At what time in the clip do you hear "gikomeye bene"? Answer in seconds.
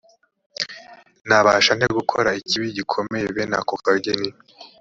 2.77-3.55